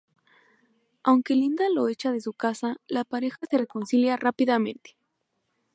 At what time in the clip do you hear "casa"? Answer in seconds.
2.33-2.77